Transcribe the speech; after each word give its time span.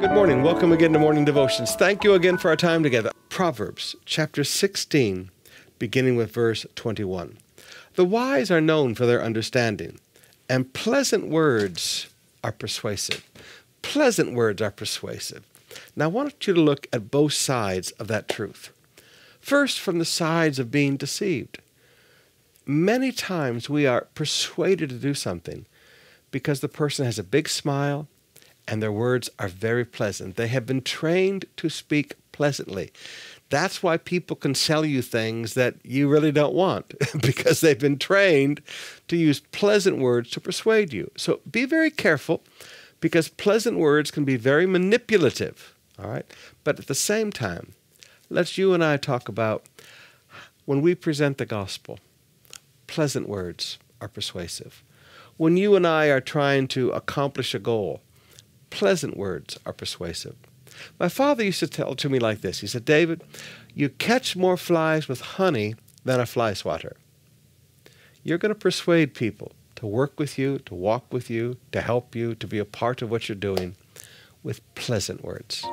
Good 0.00 0.12
morning. 0.12 0.42
Welcome 0.42 0.72
again 0.72 0.94
to 0.94 0.98
Morning 0.98 1.26
Devotions. 1.26 1.74
Thank 1.74 2.04
you 2.04 2.14
again 2.14 2.38
for 2.38 2.48
our 2.48 2.56
time 2.56 2.82
together. 2.82 3.10
Proverbs 3.28 3.94
chapter 4.06 4.44
16, 4.44 5.30
beginning 5.78 6.16
with 6.16 6.32
verse 6.32 6.64
21. 6.74 7.36
The 7.96 8.06
wise 8.06 8.50
are 8.50 8.62
known 8.62 8.94
for 8.94 9.04
their 9.04 9.22
understanding, 9.22 10.00
and 10.48 10.72
pleasant 10.72 11.28
words 11.28 12.08
are 12.42 12.50
persuasive. 12.50 13.28
Pleasant 13.82 14.32
words 14.32 14.62
are 14.62 14.70
persuasive. 14.70 15.44
Now, 15.94 16.06
I 16.06 16.08
want 16.08 16.46
you 16.46 16.54
to 16.54 16.60
look 16.62 16.86
at 16.94 17.10
both 17.10 17.34
sides 17.34 17.90
of 17.92 18.08
that 18.08 18.26
truth. 18.26 18.72
First, 19.38 19.78
from 19.78 19.98
the 19.98 20.06
sides 20.06 20.58
of 20.58 20.70
being 20.70 20.96
deceived. 20.96 21.58
Many 22.64 23.12
times 23.12 23.68
we 23.68 23.86
are 23.86 24.08
persuaded 24.14 24.88
to 24.88 24.96
do 24.96 25.12
something 25.12 25.66
because 26.30 26.60
the 26.60 26.68
person 26.68 27.04
has 27.04 27.18
a 27.18 27.22
big 27.22 27.50
smile, 27.50 28.08
and 28.70 28.80
their 28.80 28.92
words 28.92 29.28
are 29.40 29.48
very 29.48 29.84
pleasant. 29.84 30.36
They 30.36 30.46
have 30.46 30.64
been 30.64 30.82
trained 30.82 31.44
to 31.56 31.68
speak 31.68 32.14
pleasantly. 32.30 32.92
That's 33.48 33.82
why 33.82 33.96
people 33.96 34.36
can 34.36 34.54
sell 34.54 34.84
you 34.84 35.02
things 35.02 35.54
that 35.54 35.74
you 35.82 36.08
really 36.08 36.30
don't 36.30 36.54
want 36.54 36.94
because 37.20 37.60
they've 37.60 37.78
been 37.78 37.98
trained 37.98 38.62
to 39.08 39.16
use 39.16 39.40
pleasant 39.40 39.98
words 39.98 40.30
to 40.30 40.40
persuade 40.40 40.92
you. 40.92 41.10
So 41.16 41.40
be 41.50 41.64
very 41.64 41.90
careful 41.90 42.44
because 43.00 43.28
pleasant 43.28 43.76
words 43.76 44.12
can 44.12 44.24
be 44.24 44.36
very 44.36 44.66
manipulative, 44.66 45.74
all 45.98 46.08
right? 46.08 46.26
But 46.62 46.78
at 46.78 46.86
the 46.86 46.94
same 46.94 47.32
time, 47.32 47.72
let's 48.28 48.56
you 48.56 48.72
and 48.72 48.84
I 48.84 48.98
talk 48.98 49.28
about 49.28 49.64
when 50.64 50.80
we 50.80 50.94
present 50.94 51.38
the 51.38 51.46
gospel, 51.46 51.98
pleasant 52.86 53.28
words 53.28 53.78
are 54.00 54.06
persuasive. 54.06 54.84
When 55.36 55.56
you 55.56 55.74
and 55.74 55.86
I 55.86 56.06
are 56.06 56.20
trying 56.20 56.68
to 56.68 56.90
accomplish 56.90 57.52
a 57.52 57.58
goal, 57.58 58.02
pleasant 58.70 59.16
words 59.16 59.58
are 59.66 59.72
persuasive. 59.72 60.36
My 60.98 61.08
father 61.08 61.44
used 61.44 61.60
to 61.60 61.66
tell 61.66 61.94
to 61.94 62.08
me 62.08 62.18
like 62.18 62.40
this. 62.40 62.60
He 62.60 62.66
said, 62.66 62.84
David, 62.84 63.22
you 63.74 63.88
catch 63.88 64.36
more 64.36 64.56
flies 64.56 65.08
with 65.08 65.20
honey 65.20 65.74
than 66.04 66.20
a 66.20 66.26
fly 66.26 66.54
swatter. 66.54 66.96
You're 68.22 68.38
going 68.38 68.54
to 68.54 68.58
persuade 68.58 69.14
people 69.14 69.52
to 69.76 69.86
work 69.86 70.18
with 70.18 70.38
you, 70.38 70.58
to 70.60 70.74
walk 70.74 71.12
with 71.12 71.30
you, 71.30 71.56
to 71.72 71.80
help 71.80 72.14
you, 72.14 72.34
to 72.34 72.46
be 72.46 72.58
a 72.58 72.64
part 72.64 73.02
of 73.02 73.10
what 73.10 73.28
you're 73.28 73.36
doing 73.36 73.76
with 74.42 74.62
pleasant 74.74 75.24
words. 75.24 75.64